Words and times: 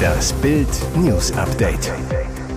Das 0.00 0.32
Bild 0.34 0.68
News 0.96 1.32
Update. 1.32 1.92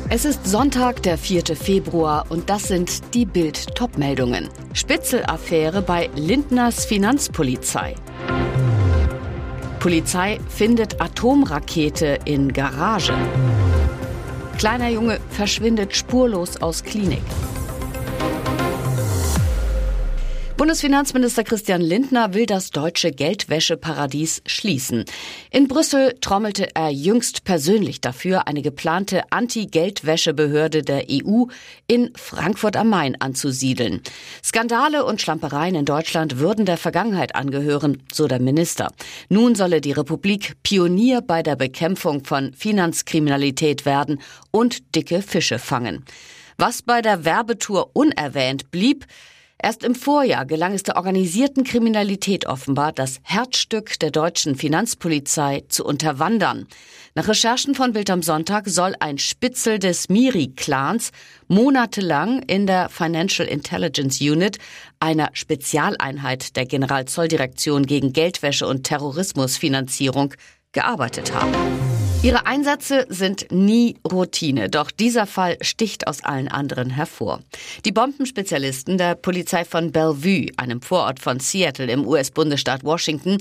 Es 0.10 0.26
ist 0.26 0.46
Sonntag, 0.46 1.02
der 1.04 1.18
4. 1.18 1.56
Februar 1.56 2.26
und 2.30 2.50
das 2.50 2.68
sind 2.68 3.14
die 3.14 3.26
Bild 3.26 3.76
Topmeldungen. 3.76 4.50
Spitzelaffäre 4.74 5.82
bei 5.82 6.10
Lindners 6.16 6.86
Finanzpolizei. 6.86 7.96
Polizei 9.80 10.40
findet 10.48 11.02
Atomrakete 11.02 12.20
in 12.26 12.54
Garage. 12.54 13.14
Kleiner 14.58 14.90
Junge 14.90 15.20
verschwindet 15.30 15.96
spurlos 15.96 16.62
aus 16.62 16.84
Klinik. 16.84 17.24
Bundesfinanzminister 20.64 21.44
Christian 21.44 21.82
Lindner 21.82 22.34
will 22.34 22.46
das 22.46 22.70
deutsche 22.70 23.12
Geldwäscheparadies 23.12 24.42
schließen. 24.46 25.04
In 25.52 25.68
Brüssel 25.68 26.16
trommelte 26.22 26.74
er 26.74 26.90
jüngst 26.90 27.44
persönlich 27.44 28.00
dafür, 28.00 28.48
eine 28.48 28.62
geplante 28.62 29.24
Anti-Geldwäschebehörde 29.30 30.82
der 30.82 31.08
EU 31.12 31.48
in 31.88 32.14
Frankfurt 32.16 32.78
am 32.78 32.88
Main 32.88 33.20
anzusiedeln. 33.20 34.04
Skandale 34.42 35.04
und 35.04 35.20
Schlampereien 35.20 35.76
in 35.76 35.84
Deutschland 35.84 36.40
würden 36.40 36.66
der 36.66 36.78
Vergangenheit 36.78 37.36
angehören, 37.36 38.02
so 38.10 38.30
der 38.30 38.40
Minister. 38.40 38.90
Nun 39.28 39.56
solle 39.56 39.82
die 39.82 39.92
Republik 39.92 40.54
Pionier 40.64 41.20
bei 41.20 41.44
der 41.44 41.58
Bekämpfung 41.58 42.24
von 42.24 42.54
Finanzkriminalität 42.54 43.86
werden 43.86 44.22
und 44.52 44.96
dicke 44.96 45.24
Fische 45.24 45.60
fangen. 45.60 46.06
Was 46.58 46.84
bei 46.84 47.02
der 47.02 47.26
Werbetour 47.26 47.90
unerwähnt 47.92 48.72
blieb, 48.72 49.06
Erst 49.64 49.86
im 49.86 49.96
Vorjahr 49.96 50.46
gelang 50.46 50.74
es 50.74 50.84
der 50.84 50.98
organisierten 50.98 51.64
Kriminalität 51.64 52.48
offenbar, 52.48 52.92
das 52.92 53.22
Herzstück 53.24 53.98
der 53.98 54.12
deutschen 54.12 54.58
Finanzpolizei 54.58 55.64
zu 55.70 55.86
unterwandern. 55.86 56.68
Nach 57.16 57.30
Recherchen 57.30 57.74
von 57.74 57.94
Bild 57.94 58.10
am 58.10 58.22
Sonntag 58.22 58.68
soll 58.68 58.94
ein 59.00 59.20
Spitzel 59.20 59.80
des 59.80 60.10
Miri-Clans 60.10 61.12
monatelang 61.48 62.42
in 62.42 62.68
der 62.68 62.90
Financial 62.90 63.48
Intelligence 63.48 64.20
Unit, 64.20 64.58
einer 65.00 65.30
Spezialeinheit 65.32 66.58
der 66.58 66.66
Generalzolldirektion 66.66 67.86
gegen 67.86 68.12
Geldwäsche 68.12 68.68
und 68.68 68.84
Terrorismusfinanzierung, 68.84 70.34
gearbeitet 70.74 71.34
haben. 71.34 71.54
Ihre 72.24 72.46
Einsätze 72.46 73.06
sind 73.10 73.52
nie 73.52 73.98
Routine, 74.10 74.70
doch 74.70 74.92
dieser 74.92 75.28
Fall 75.28 75.58
sticht 75.60 76.08
aus 76.08 76.24
allen 76.24 76.48
anderen 76.48 76.90
hervor. 76.90 77.42
Die 77.84 77.92
Bombenspezialisten 77.92 78.98
der 78.98 79.16
Polizei 79.16 79.66
von 79.66 79.92
Bellevue, 79.92 80.48
einem 80.56 80.82
Vorort 80.82 81.20
von 81.20 81.42
Seattle 81.42 81.92
im 81.92 82.08
US-Bundesstaat 82.08 82.86
Washington, 82.86 83.40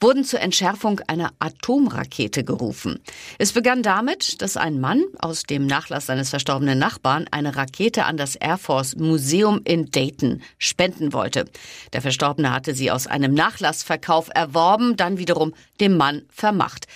wurden 0.00 0.22
zur 0.24 0.40
Entschärfung 0.40 1.00
einer 1.08 1.32
Atomrakete 1.40 2.44
gerufen. 2.44 3.00
Es 3.38 3.50
begann 3.50 3.82
damit, 3.82 4.40
dass 4.40 4.56
ein 4.56 4.80
Mann 4.80 5.02
aus 5.18 5.42
dem 5.42 5.66
Nachlass 5.66 6.06
seines 6.06 6.30
verstorbenen 6.30 6.78
Nachbarn 6.78 7.26
eine 7.32 7.56
Rakete 7.56 8.04
an 8.04 8.16
das 8.16 8.36
Air 8.36 8.58
Force 8.58 8.94
Museum 8.94 9.60
in 9.64 9.90
Dayton 9.90 10.40
spenden 10.56 11.12
wollte. 11.12 11.46
Der 11.92 12.00
Verstorbene 12.00 12.52
hatte 12.52 12.74
sie 12.74 12.92
aus 12.92 13.08
einem 13.08 13.34
Nachlassverkauf 13.34 14.30
erworben, 14.32 14.96
dann 14.96 15.18
wiederum 15.18 15.52
dem 15.80 15.96
Mann 15.96 16.22
vermacht. 16.30 16.86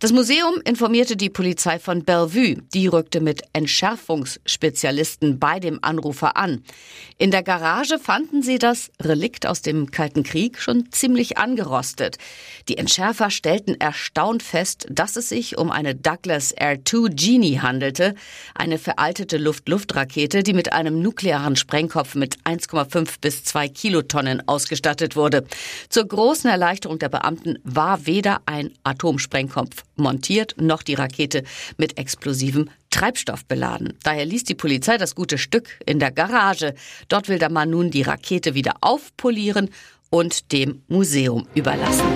Das 0.00 0.12
Museum 0.12 0.54
informierte 0.80 1.18
die 1.18 1.28
Polizei 1.28 1.78
von 1.78 2.04
Bellevue. 2.04 2.56
Die 2.72 2.86
rückte 2.86 3.20
mit 3.20 3.42
Entschärfungsspezialisten 3.52 5.38
bei 5.38 5.60
dem 5.60 5.78
Anrufer 5.82 6.38
an. 6.38 6.64
In 7.18 7.30
der 7.30 7.42
Garage 7.42 7.98
fanden 7.98 8.40
sie 8.40 8.58
das 8.58 8.90
Relikt 8.98 9.46
aus 9.46 9.60
dem 9.60 9.90
Kalten 9.90 10.22
Krieg 10.22 10.58
schon 10.58 10.90
ziemlich 10.90 11.36
angerostet. 11.36 12.16
Die 12.70 12.78
Entschärfer 12.78 13.30
stellten 13.30 13.78
erstaunt 13.78 14.42
fest, 14.42 14.86
dass 14.88 15.16
es 15.16 15.28
sich 15.28 15.58
um 15.58 15.70
eine 15.70 15.94
Douglas 15.94 16.50
Air 16.50 16.82
2 16.82 17.10
Genie 17.10 17.60
handelte, 17.60 18.14
eine 18.54 18.78
veraltete 18.78 19.36
Luft-Luft-Rakete, 19.36 20.42
die 20.42 20.54
mit 20.54 20.72
einem 20.72 21.02
nuklearen 21.02 21.56
Sprengkopf 21.56 22.14
mit 22.14 22.38
1,5 22.44 23.16
bis 23.20 23.44
2 23.44 23.68
Kilotonnen 23.68 24.48
ausgestattet 24.48 25.14
wurde. 25.14 25.44
Zur 25.90 26.08
großen 26.08 26.48
Erleichterung 26.48 26.98
der 26.98 27.10
Beamten 27.10 27.58
war 27.64 28.06
weder 28.06 28.40
ein 28.46 28.72
Atomsprengkopf 28.82 29.84
montiert, 29.96 30.54
noch 30.70 30.82
die 30.82 30.94
Rakete 30.94 31.42
mit 31.76 31.98
explosivem 31.98 32.70
Treibstoff 32.88 33.44
beladen. 33.44 33.98
Daher 34.02 34.24
ließ 34.24 34.44
die 34.44 34.54
Polizei 34.54 34.96
das 34.96 35.14
gute 35.14 35.36
Stück 35.36 35.68
in 35.84 35.98
der 35.98 36.12
Garage. 36.12 36.74
Dort 37.08 37.28
will 37.28 37.38
der 37.38 37.50
Mann 37.50 37.70
nun 37.70 37.90
die 37.90 38.02
Rakete 38.02 38.54
wieder 38.54 38.74
aufpolieren 38.80 39.68
und 40.08 40.52
dem 40.52 40.82
Museum 40.88 41.46
überlassen. 41.54 42.06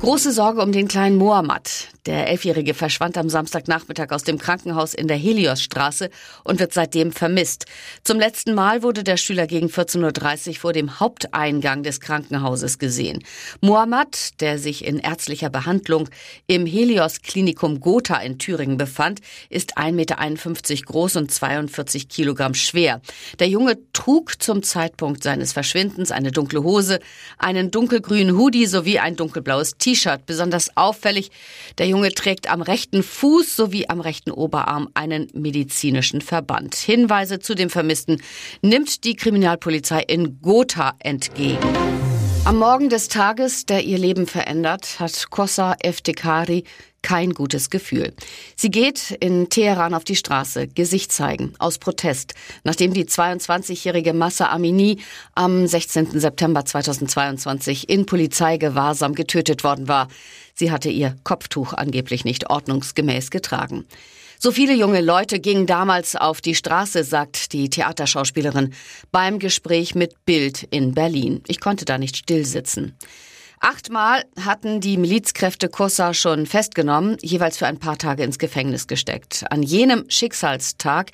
Große 0.00 0.32
Sorge 0.32 0.62
um 0.62 0.72
den 0.72 0.88
kleinen 0.88 1.16
Mohammed. 1.16 1.88
Der 2.06 2.28
Elfjährige 2.28 2.72
verschwand 2.72 3.18
am 3.18 3.28
Samstagnachmittag 3.28 4.10
aus 4.10 4.24
dem 4.24 4.38
Krankenhaus 4.38 4.94
in 4.94 5.06
der 5.06 5.18
Heliosstraße 5.18 6.08
und 6.44 6.58
wird 6.58 6.72
seitdem 6.72 7.12
vermisst. 7.12 7.66
Zum 8.04 8.18
letzten 8.18 8.54
Mal 8.54 8.82
wurde 8.82 9.04
der 9.04 9.18
Schüler 9.18 9.46
gegen 9.46 9.66
14.30 9.66 10.48
Uhr 10.48 10.54
vor 10.54 10.72
dem 10.72 10.98
Haupteingang 10.98 11.82
des 11.82 12.00
Krankenhauses 12.00 12.78
gesehen. 12.78 13.22
Mohammed, 13.60 14.40
der 14.40 14.58
sich 14.58 14.86
in 14.86 14.98
ärztlicher 14.98 15.50
Behandlung 15.50 16.08
im 16.46 16.64
Helios 16.64 17.20
Klinikum 17.20 17.80
Gotha 17.80 18.16
in 18.16 18.38
Thüringen 18.38 18.78
befand, 18.78 19.20
ist 19.50 19.76
1,51 19.76 19.92
Meter 19.92 20.86
groß 20.86 21.16
und 21.16 21.30
42 21.30 22.08
Kilogramm 22.08 22.54
schwer. 22.54 23.02
Der 23.40 23.48
Junge 23.48 23.76
trug 23.92 24.40
zum 24.42 24.62
Zeitpunkt 24.62 25.22
seines 25.22 25.52
Verschwindens 25.52 26.12
eine 26.12 26.32
dunkle 26.32 26.62
Hose, 26.62 26.98
einen 27.36 27.70
dunkelgrünen 27.70 28.38
Hoodie 28.38 28.66
sowie 28.66 28.98
ein 28.98 29.16
dunkelblaues 29.16 29.72
T-Shirt. 29.76 30.24
Besonders 30.24 30.76
auffällig, 30.76 31.30
der 31.76 31.89
Junge 31.90 32.12
trägt 32.12 32.48
am 32.50 32.62
rechten 32.62 33.02
Fuß 33.02 33.56
sowie 33.56 33.88
am 33.88 34.00
rechten 34.00 34.30
Oberarm 34.30 34.88
einen 34.94 35.28
medizinischen 35.34 36.20
Verband. 36.20 36.74
Hinweise 36.74 37.40
zu 37.40 37.54
dem 37.54 37.68
Vermissten 37.68 38.22
nimmt 38.62 39.04
die 39.04 39.14
Kriminalpolizei 39.14 40.00
in 40.00 40.40
Gotha 40.40 40.94
entgegen. 41.00 41.58
Am 42.46 42.56
Morgen 42.56 42.88
des 42.88 43.08
Tages, 43.08 43.66
der 43.66 43.84
ihr 43.84 43.98
Leben 43.98 44.26
verändert, 44.26 44.98
hat 44.98 45.28
Kossa 45.28 45.76
Eftekari 45.82 46.64
kein 47.02 47.32
gutes 47.34 47.70
Gefühl. 47.70 48.12
Sie 48.56 48.70
geht 48.70 49.10
in 49.20 49.48
Teheran 49.48 49.94
auf 49.94 50.04
die 50.04 50.16
Straße, 50.16 50.68
Gesicht 50.68 51.12
zeigen, 51.12 51.54
aus 51.58 51.78
Protest, 51.78 52.34
nachdem 52.64 52.92
die 52.92 53.04
22-jährige 53.04 54.12
Massa 54.12 54.50
Amini 54.50 54.98
am 55.34 55.66
16. 55.66 56.18
September 56.18 56.64
2022 56.64 57.88
in 57.88 58.06
Polizeigewahrsam 58.06 59.14
getötet 59.14 59.64
worden 59.64 59.88
war. 59.88 60.08
Sie 60.54 60.70
hatte 60.70 60.90
ihr 60.90 61.16
Kopftuch 61.24 61.72
angeblich 61.72 62.24
nicht 62.24 62.50
ordnungsgemäß 62.50 63.30
getragen. 63.30 63.86
So 64.42 64.52
viele 64.52 64.74
junge 64.74 65.02
Leute 65.02 65.38
gingen 65.38 65.66
damals 65.66 66.16
auf 66.16 66.40
die 66.40 66.54
Straße, 66.54 67.04
sagt 67.04 67.52
die 67.52 67.68
Theaterschauspielerin 67.68 68.72
beim 69.12 69.38
Gespräch 69.38 69.94
mit 69.94 70.24
Bild 70.24 70.62
in 70.70 70.94
Berlin. 70.94 71.42
Ich 71.46 71.60
konnte 71.60 71.84
da 71.84 71.98
nicht 71.98 72.16
still 72.16 72.46
sitzen. 72.46 72.96
Achtmal 73.62 74.24
hatten 74.40 74.80
die 74.80 74.96
Milizkräfte 74.96 75.68
Kossa 75.68 76.14
schon 76.14 76.46
festgenommen, 76.46 77.18
jeweils 77.20 77.58
für 77.58 77.66
ein 77.66 77.78
paar 77.78 77.98
Tage 77.98 78.22
ins 78.22 78.38
Gefängnis 78.38 78.86
gesteckt. 78.86 79.44
An 79.50 79.62
jenem 79.62 80.08
Schicksalstag, 80.08 81.10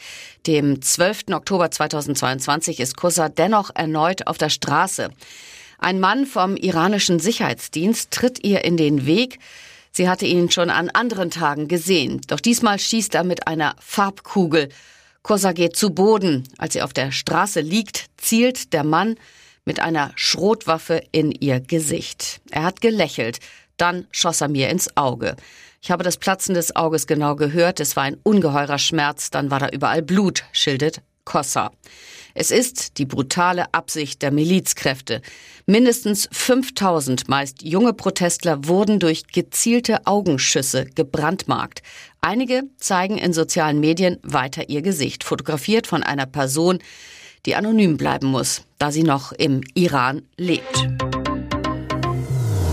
dem 0.46 0.80
12. 0.80 1.24
Oktober 1.32 1.72
2022, 1.72 2.78
ist 2.78 2.96
Kossa 2.96 3.28
dennoch 3.28 3.70
erneut 3.74 4.28
auf 4.28 4.38
der 4.38 4.48
Straße. 4.48 5.10
Ein 5.80 5.98
Mann 5.98 6.24
vom 6.24 6.56
iranischen 6.56 7.18
Sicherheitsdienst 7.18 8.12
tritt 8.12 8.44
ihr 8.44 8.64
in 8.64 8.76
den 8.76 9.06
Weg. 9.06 9.40
Sie 9.90 10.08
hatte 10.08 10.26
ihn 10.26 10.48
schon 10.48 10.70
an 10.70 10.88
anderen 10.88 11.32
Tagen 11.32 11.66
gesehen. 11.66 12.20
Doch 12.28 12.38
diesmal 12.38 12.78
schießt 12.78 13.16
er 13.16 13.24
mit 13.24 13.48
einer 13.48 13.74
Farbkugel. 13.80 14.68
Kossa 15.22 15.50
geht 15.50 15.74
zu 15.74 15.90
Boden. 15.90 16.44
Als 16.58 16.74
sie 16.74 16.82
auf 16.82 16.92
der 16.92 17.10
Straße 17.10 17.58
liegt, 17.58 18.04
zielt 18.18 18.72
der 18.72 18.84
Mann 18.84 19.16
mit 19.66 19.80
einer 19.80 20.12
Schrotwaffe 20.14 21.02
in 21.12 21.32
ihr 21.32 21.60
Gesicht. 21.60 22.40
Er 22.50 22.62
hat 22.62 22.80
gelächelt, 22.80 23.40
dann 23.76 24.06
schoss 24.10 24.40
er 24.40 24.48
mir 24.48 24.70
ins 24.70 24.96
Auge. 24.96 25.36
Ich 25.82 25.90
habe 25.90 26.02
das 26.02 26.16
Platzen 26.16 26.54
des 26.54 26.74
Auges 26.74 27.06
genau 27.06 27.36
gehört, 27.36 27.80
es 27.80 27.96
war 27.96 28.04
ein 28.04 28.16
ungeheurer 28.22 28.78
Schmerz, 28.78 29.30
dann 29.30 29.50
war 29.50 29.58
da 29.58 29.68
überall 29.68 30.02
Blut, 30.02 30.44
schildert 30.52 31.02
Kossa. 31.24 31.72
Es 32.34 32.50
ist 32.50 32.98
die 32.98 33.06
brutale 33.06 33.72
Absicht 33.72 34.22
der 34.22 34.30
Milizkräfte. 34.30 35.22
Mindestens 35.64 36.28
5000 36.30 37.28
meist 37.28 37.62
junge 37.62 37.94
Protestler 37.94 38.66
wurden 38.66 39.00
durch 39.00 39.26
gezielte 39.26 40.06
Augenschüsse 40.06 40.84
gebrandmarkt. 40.84 41.82
Einige 42.20 42.64
zeigen 42.76 43.16
in 43.16 43.32
sozialen 43.32 43.80
Medien 43.80 44.18
weiter 44.22 44.68
ihr 44.68 44.82
Gesicht, 44.82 45.24
fotografiert 45.24 45.86
von 45.86 46.02
einer 46.02 46.26
Person, 46.26 46.78
die 47.46 47.54
anonym 47.54 47.96
bleiben 47.96 48.26
muss, 48.26 48.62
da 48.78 48.90
sie 48.90 49.04
noch 49.04 49.32
im 49.32 49.62
Iran 49.74 50.22
lebt. 50.36 50.88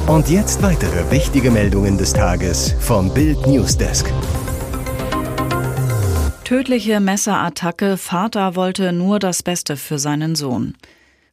Und 0.07 0.29
jetzt 0.29 0.61
weitere 0.61 1.09
wichtige 1.11 1.49
Meldungen 1.49 1.97
des 1.97 2.11
Tages 2.11 2.75
vom 2.79 3.13
Bild 3.13 3.47
Newsdesk. 3.47 4.11
Tödliche 6.43 6.99
Messerattacke, 6.99 7.95
Vater 7.95 8.55
wollte 8.55 8.91
nur 8.91 9.19
das 9.19 9.43
Beste 9.43 9.77
für 9.77 9.97
seinen 9.97 10.35
Sohn. 10.35 10.75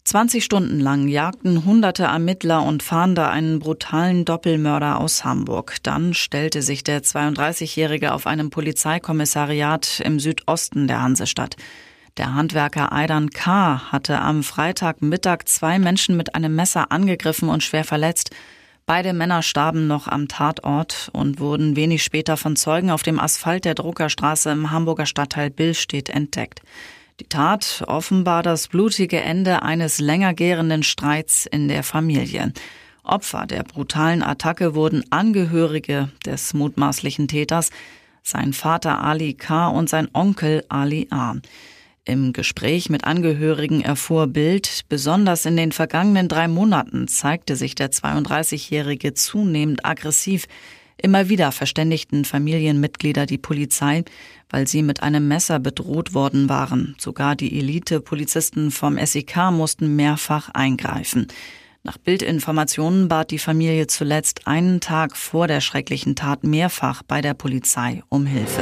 20 0.04 0.44
Stunden 0.44 0.80
lang 0.80 1.08
jagten 1.08 1.64
hunderte 1.64 2.04
Ermittler 2.04 2.62
und 2.62 2.82
Fahnder 2.82 3.30
einen 3.30 3.58
brutalen 3.58 4.24
Doppelmörder 4.24 4.98
aus 4.98 5.24
Hamburg. 5.24 5.76
Dann 5.82 6.14
stellte 6.14 6.62
sich 6.62 6.84
der 6.84 7.02
32-Jährige 7.02 8.14
auf 8.14 8.26
einem 8.26 8.50
Polizeikommissariat 8.50 10.00
im 10.04 10.18
Südosten 10.18 10.88
der 10.88 11.02
Hansestadt. 11.02 11.56
Der 12.20 12.34
Handwerker 12.34 12.92
Aidan 12.92 13.30
K. 13.30 13.90
hatte 13.92 14.20
am 14.20 14.42
Freitagmittag 14.42 15.44
zwei 15.46 15.78
Menschen 15.78 16.18
mit 16.18 16.34
einem 16.34 16.54
Messer 16.54 16.92
angegriffen 16.92 17.48
und 17.48 17.62
schwer 17.62 17.82
verletzt. 17.82 18.28
Beide 18.84 19.14
Männer 19.14 19.42
starben 19.42 19.86
noch 19.86 20.06
am 20.06 20.28
Tatort 20.28 21.08
und 21.14 21.40
wurden 21.40 21.76
wenig 21.76 22.04
später 22.04 22.36
von 22.36 22.56
Zeugen 22.56 22.90
auf 22.90 23.02
dem 23.02 23.18
Asphalt 23.18 23.64
der 23.64 23.74
Druckerstraße 23.74 24.50
im 24.50 24.70
Hamburger 24.70 25.06
Stadtteil 25.06 25.48
Billstedt 25.48 26.10
entdeckt. 26.10 26.60
Die 27.20 27.24
Tat 27.24 27.84
offenbar 27.86 28.42
das 28.42 28.68
blutige 28.68 29.22
Ende 29.22 29.62
eines 29.62 29.98
länger 29.98 30.34
gärenden 30.34 30.82
Streits 30.82 31.46
in 31.46 31.68
der 31.68 31.82
Familie. 31.82 32.52
Opfer 33.02 33.46
der 33.46 33.62
brutalen 33.62 34.22
Attacke 34.22 34.74
wurden 34.74 35.10
Angehörige 35.10 36.10
des 36.26 36.52
mutmaßlichen 36.52 37.28
Täters, 37.28 37.70
sein 38.22 38.52
Vater 38.52 39.02
Ali 39.02 39.32
K. 39.32 39.68
und 39.68 39.88
sein 39.88 40.08
Onkel 40.12 40.66
Ali 40.68 41.08
A. 41.10 41.36
Im 42.06 42.32
Gespräch 42.32 42.88
mit 42.88 43.04
Angehörigen 43.04 43.82
erfuhr 43.82 44.26
Bild, 44.26 44.86
besonders 44.88 45.44
in 45.44 45.56
den 45.56 45.70
vergangenen 45.70 46.28
drei 46.28 46.48
Monaten 46.48 47.08
zeigte 47.08 47.56
sich 47.56 47.74
der 47.74 47.90
32-Jährige 47.90 49.12
zunehmend 49.12 49.84
aggressiv. 49.84 50.46
Immer 50.96 51.28
wieder 51.28 51.52
verständigten 51.52 52.24
Familienmitglieder 52.24 53.26
die 53.26 53.38
Polizei, 53.38 54.04
weil 54.48 54.66
sie 54.66 54.82
mit 54.82 55.02
einem 55.02 55.28
Messer 55.28 55.58
bedroht 55.58 56.14
worden 56.14 56.48
waren. 56.48 56.96
Sogar 56.98 57.36
die 57.36 57.58
Elite-Polizisten 57.58 58.70
vom 58.70 58.98
SEK 58.98 59.50
mussten 59.50 59.94
mehrfach 59.94 60.48
eingreifen. 60.54 61.26
Nach 61.82 61.96
Bildinformationen 61.96 63.08
bat 63.08 63.30
die 63.30 63.38
Familie 63.38 63.86
zuletzt 63.86 64.46
einen 64.46 64.80
Tag 64.80 65.16
vor 65.16 65.46
der 65.46 65.62
schrecklichen 65.62 66.14
Tat 66.14 66.44
mehrfach 66.44 67.02
bei 67.02 67.22
der 67.22 67.32
Polizei 67.32 68.02
um 68.10 68.26
Hilfe. 68.26 68.60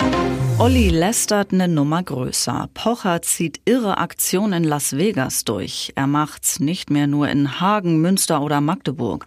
Olli 0.58 0.88
lästert 0.88 1.52
eine 1.52 1.66
Nummer 1.66 2.00
größer. 2.00 2.68
Pocher 2.74 3.20
zieht 3.22 3.60
irre 3.64 3.98
Aktion 3.98 4.52
in 4.52 4.62
Las 4.62 4.96
Vegas 4.96 5.42
durch. 5.42 5.92
Er 5.96 6.06
macht's 6.06 6.60
nicht 6.60 6.90
mehr 6.90 7.08
nur 7.08 7.28
in 7.28 7.60
Hagen, 7.60 8.00
Münster 8.00 8.40
oder 8.40 8.60
Magdeburg. 8.60 9.26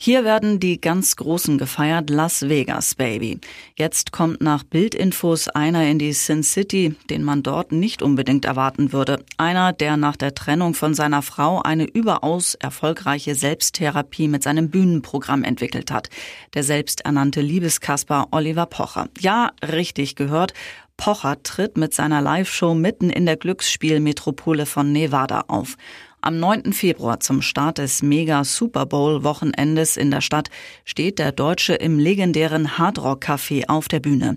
Hier 0.00 0.22
werden 0.22 0.60
die 0.60 0.80
ganz 0.80 1.16
Großen 1.16 1.58
gefeiert, 1.58 2.08
Las 2.08 2.48
Vegas 2.48 2.94
Baby. 2.94 3.40
Jetzt 3.74 4.12
kommt 4.12 4.40
nach 4.40 4.62
Bildinfos 4.62 5.48
einer 5.48 5.90
in 5.90 5.98
die 5.98 6.12
Sin 6.12 6.44
City, 6.44 6.94
den 7.10 7.24
man 7.24 7.42
dort 7.42 7.72
nicht 7.72 8.00
unbedingt 8.00 8.44
erwarten 8.44 8.92
würde. 8.92 9.24
Einer, 9.38 9.72
der 9.72 9.96
nach 9.96 10.14
der 10.14 10.36
Trennung 10.36 10.74
von 10.74 10.94
seiner 10.94 11.22
Frau 11.22 11.62
eine 11.62 11.82
überaus 11.82 12.54
erfolgreiche 12.54 13.34
Selbsttherapie 13.34 14.28
mit 14.28 14.44
seinem 14.44 14.70
Bühnenprogramm 14.70 15.42
entwickelt 15.42 15.90
hat. 15.90 16.10
Der 16.54 16.62
selbsternannte 16.62 17.40
Liebeskasper 17.40 18.28
Oliver 18.30 18.66
Pocher. 18.66 19.08
Ja, 19.18 19.50
richtig 19.66 20.14
gehört. 20.14 20.54
Pocher 20.96 21.42
tritt 21.42 21.76
mit 21.76 21.92
seiner 21.92 22.20
Live-Show 22.20 22.74
mitten 22.74 23.10
in 23.10 23.26
der 23.26 23.36
Glücksspielmetropole 23.36 24.64
von 24.64 24.92
Nevada 24.92 25.44
auf. 25.48 25.76
Am 26.20 26.40
9. 26.40 26.72
Februar 26.72 27.20
zum 27.20 27.42
Start 27.42 27.78
des 27.78 28.02
Mega 28.02 28.42
Super 28.42 28.86
Bowl 28.86 29.22
Wochenendes 29.22 29.96
in 29.96 30.10
der 30.10 30.20
Stadt 30.20 30.50
steht 30.84 31.20
der 31.20 31.30
Deutsche 31.30 31.74
im 31.74 32.00
legendären 32.00 32.76
Hard 32.76 32.98
Rock 32.98 33.24
Café 33.24 33.68
auf 33.68 33.86
der 33.86 34.00
Bühne. 34.00 34.36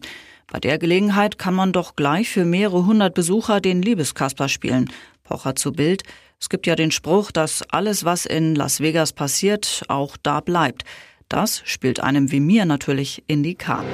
Bei 0.52 0.60
der 0.60 0.78
Gelegenheit 0.78 1.40
kann 1.40 1.56
man 1.56 1.72
doch 1.72 1.96
gleich 1.96 2.30
für 2.30 2.46
mehrere 2.46 2.86
hundert 2.86 3.16
Besucher 3.16 3.62
den 3.62 3.82
Liebeskasper 3.82 4.48
spielen. 4.48 4.92
Pocher 5.24 5.56
zu 5.56 5.72
Bild. 5.72 6.04
Es 6.40 6.50
gibt 6.50 6.68
ja 6.68 6.76
den 6.76 6.92
Spruch, 6.92 7.32
dass 7.32 7.64
alles, 7.72 8.06
was 8.06 8.28
in 8.28 8.54
Las 8.54 8.80
Vegas 8.80 9.12
passiert, 9.12 9.84
auch 9.88 10.18
da 10.22 10.40
bleibt. 10.40 10.84
Das 11.30 11.64
spielt 11.66 12.00
einem 12.00 12.32
wie 12.32 12.42
mir 12.42 12.66
natürlich 12.66 13.24
in 13.26 13.42
die 13.42 13.56
Karten. 13.56 13.90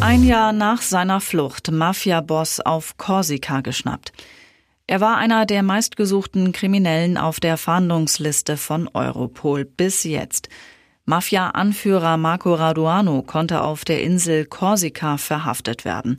Ein 0.00 0.24
Jahr 0.24 0.54
nach 0.54 0.80
seiner 0.80 1.20
Flucht, 1.20 1.70
Mafia-Boss 1.70 2.60
auf 2.60 2.96
Korsika 2.96 3.60
geschnappt. 3.60 4.12
Er 4.90 5.00
war 5.00 5.18
einer 5.18 5.46
der 5.46 5.62
meistgesuchten 5.62 6.50
Kriminellen 6.50 7.16
auf 7.16 7.38
der 7.38 7.56
Fahndungsliste 7.56 8.56
von 8.56 8.88
Europol 8.92 9.64
bis 9.64 10.02
jetzt. 10.02 10.48
Mafia-Anführer 11.04 12.16
Marco 12.16 12.54
Raduano 12.54 13.22
konnte 13.22 13.60
auf 13.60 13.84
der 13.84 14.02
Insel 14.02 14.46
Korsika 14.46 15.16
verhaftet 15.16 15.84
werden. 15.84 16.16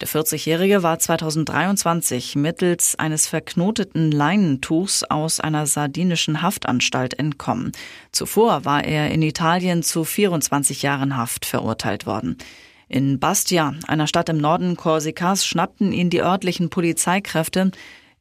Der 0.00 0.08
40-Jährige 0.08 0.82
war 0.82 0.98
2023 0.98 2.36
mittels 2.36 2.98
eines 2.98 3.26
verknoteten 3.26 4.10
Leinentuchs 4.10 5.04
aus 5.04 5.38
einer 5.38 5.66
sardinischen 5.66 6.40
Haftanstalt 6.40 7.18
entkommen. 7.18 7.72
Zuvor 8.12 8.64
war 8.64 8.82
er 8.82 9.10
in 9.10 9.20
Italien 9.20 9.82
zu 9.82 10.04
24 10.04 10.80
Jahren 10.80 11.18
Haft 11.18 11.44
verurteilt 11.44 12.06
worden. 12.06 12.38
In 12.88 13.18
Bastia, 13.18 13.74
einer 13.86 14.06
Stadt 14.06 14.30
im 14.30 14.38
Norden 14.38 14.76
Korsikas, 14.76 15.44
schnappten 15.44 15.92
ihn 15.92 16.08
die 16.08 16.22
örtlichen 16.22 16.70
Polizeikräfte 16.70 17.72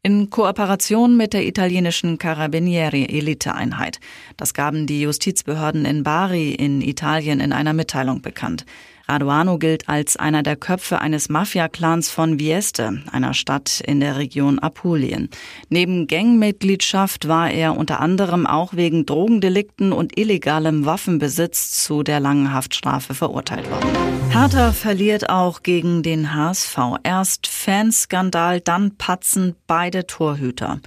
in 0.06 0.30
Kooperation 0.30 1.18
mit 1.18 1.34
der 1.34 1.48
italienischen 1.48 2.20
Carabinieri 2.20 3.06
Eliteeinheit. 3.06 4.00
Das 4.38 4.54
gaben 4.54 4.86
die 4.86 5.02
Justizbehörden 5.02 5.84
in 5.84 6.04
Bari 6.04 6.52
in 6.52 6.82
Italien 6.82 7.40
in 7.40 7.52
einer 7.52 7.74
Mitteilung 7.74 8.22
bekannt. 8.22 8.68
Raduano 9.08 9.60
gilt 9.60 9.88
als 9.88 10.18
einer 10.18 10.42
der 10.42 10.56
Köpfe 10.56 11.00
eines 11.00 11.30
Mafia-Clans 11.30 12.10
von 12.10 12.40
Vieste, 12.40 13.04
einer 13.12 13.34
Stadt 13.34 13.82
in 13.86 14.00
der 14.00 14.18
Region 14.18 14.58
Apulien. 14.60 15.30
Neben 15.70 16.08
Gangmitgliedschaft 16.08 17.28
war 17.28 17.52
er 17.52 17.78
unter 17.78 18.00
anderem 18.00 18.48
auch 18.48 18.74
wegen 18.74 19.06
Drogendelikten 19.06 19.94
und 19.94 20.18
illegalem 20.18 20.86
Waffenbesitz 20.86 21.84
zu 21.84 22.02
der 22.02 22.20
langen 22.20 22.52
Haftstrafe 22.52 23.14
verurteilt 23.14 23.70
worden. 23.70 23.90
Hertha 24.32 24.72
verliert 24.72 25.30
auch 25.30 25.62
gegen 25.62 26.02
den 26.02 26.34
HSV. 26.34 26.78
Erst 27.04 27.48
Fanskandal, 27.48 28.60
dann 28.60 28.98
patzen 28.98 29.56
beide 29.68 30.08
Torhüter. 30.08 30.80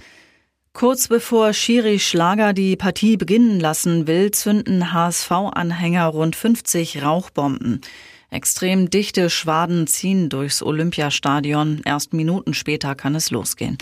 Kurz 0.73 1.07
bevor 1.07 1.51
Schiri 1.53 1.99
Schlager 1.99 2.53
die 2.53 2.75
Partie 2.75 3.17
beginnen 3.17 3.59
lassen 3.59 4.07
will, 4.07 4.31
zünden 4.31 4.93
HSV-Anhänger 4.93 6.05
rund 6.05 6.35
50 6.35 7.01
Rauchbomben. 7.01 7.81
Extrem 8.29 8.89
dichte 8.89 9.29
Schwaden 9.29 9.87
ziehen 9.87 10.29
durchs 10.29 10.61
Olympiastadion. 10.61 11.81
Erst 11.83 12.13
Minuten 12.13 12.53
später 12.53 12.93
kann 12.93 13.15
es 13.15 13.31
losgehen. 13.31 13.79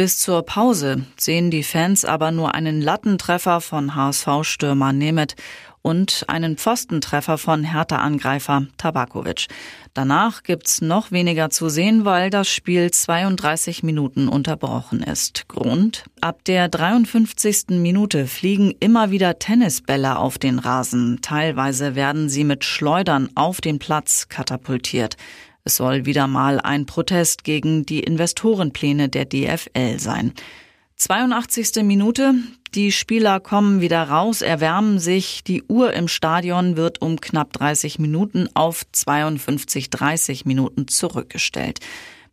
Bis 0.00 0.16
zur 0.16 0.46
Pause 0.46 1.04
sehen 1.18 1.50
die 1.50 1.62
Fans 1.62 2.06
aber 2.06 2.30
nur 2.30 2.54
einen 2.54 2.80
Lattentreffer 2.80 3.60
von 3.60 3.94
HSV-Stürmer 3.94 4.94
Nemeth 4.94 5.36
und 5.82 6.24
einen 6.26 6.56
Pfostentreffer 6.56 7.36
von 7.36 7.64
Hertha-Angreifer 7.64 8.66
Tabakovic. 8.78 9.48
Danach 9.92 10.42
gibt's 10.42 10.80
noch 10.80 11.10
weniger 11.10 11.50
zu 11.50 11.68
sehen, 11.68 12.06
weil 12.06 12.30
das 12.30 12.48
Spiel 12.48 12.90
32 12.90 13.82
Minuten 13.82 14.28
unterbrochen 14.28 15.02
ist. 15.02 15.48
Grund? 15.48 16.04
Ab 16.22 16.44
der 16.46 16.70
53. 16.70 17.68
Minute 17.72 18.26
fliegen 18.26 18.74
immer 18.80 19.10
wieder 19.10 19.38
Tennisbälle 19.38 20.16
auf 20.16 20.38
den 20.38 20.60
Rasen. 20.60 21.18
Teilweise 21.20 21.94
werden 21.94 22.30
sie 22.30 22.44
mit 22.44 22.64
Schleudern 22.64 23.28
auf 23.34 23.60
den 23.60 23.78
Platz 23.78 24.28
katapultiert. 24.30 25.18
Es 25.64 25.76
soll 25.76 26.06
wieder 26.06 26.26
mal 26.26 26.60
ein 26.60 26.86
Protest 26.86 27.44
gegen 27.44 27.84
die 27.84 28.00
Investorenpläne 28.00 29.08
der 29.08 29.26
DFL 29.26 29.98
sein. 29.98 30.32
82. 30.96 31.82
Minute. 31.82 32.34
Die 32.74 32.92
Spieler 32.92 33.40
kommen 33.40 33.80
wieder 33.80 34.02
raus, 34.04 34.42
erwärmen 34.42 34.98
sich. 34.98 35.42
Die 35.42 35.62
Uhr 35.64 35.92
im 35.92 36.08
Stadion 36.08 36.76
wird 36.76 37.02
um 37.02 37.20
knapp 37.20 37.52
30 37.52 37.98
Minuten 37.98 38.48
auf 38.54 38.84
52, 38.92 39.90
30 39.90 40.44
Minuten 40.44 40.86
zurückgestellt. 40.86 41.80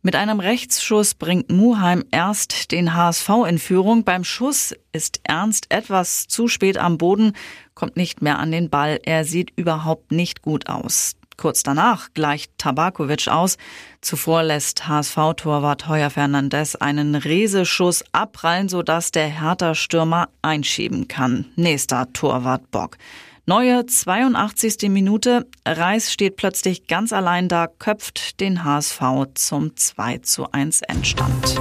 Mit 0.00 0.14
einem 0.14 0.38
Rechtsschuss 0.38 1.14
bringt 1.14 1.50
Muheim 1.50 2.04
erst 2.12 2.70
den 2.70 2.94
HSV 2.94 3.30
in 3.48 3.58
Führung. 3.58 4.04
Beim 4.04 4.22
Schuss 4.22 4.74
ist 4.92 5.20
Ernst 5.24 5.66
etwas 5.70 6.28
zu 6.28 6.46
spät 6.46 6.78
am 6.78 6.98
Boden, 6.98 7.32
kommt 7.74 7.96
nicht 7.96 8.22
mehr 8.22 8.38
an 8.38 8.52
den 8.52 8.70
Ball. 8.70 9.00
Er 9.02 9.24
sieht 9.24 9.52
überhaupt 9.56 10.12
nicht 10.12 10.40
gut 10.40 10.68
aus. 10.68 11.17
Kurz 11.38 11.62
danach 11.62 12.12
gleicht 12.14 12.50
Tabakovic 12.58 13.28
aus. 13.28 13.56
Zuvor 14.00 14.42
lässt 14.42 14.88
HSV-Torwart 14.88 15.86
Heuer 15.88 16.10
Fernandes 16.10 16.74
einen 16.74 17.14
Reseschuss 17.14 18.04
abprallen, 18.10 18.68
sodass 18.68 19.12
der 19.12 19.28
Hertha-Stürmer 19.28 20.28
einschieben 20.42 21.06
kann. 21.06 21.46
Nächster 21.54 22.12
Torwart 22.12 22.70
Bock. 22.72 22.98
Neue 23.46 23.86
82. 23.86 24.90
Minute. 24.90 25.46
Reis 25.64 26.12
steht 26.12 26.36
plötzlich 26.36 26.88
ganz 26.88 27.12
allein 27.12 27.48
da, 27.48 27.68
köpft 27.68 28.40
den 28.40 28.64
HSV 28.64 29.00
zum 29.34 29.76
2 29.76 30.18
zu 30.18 30.50
1 30.50 30.82
Endstand. 30.82 31.58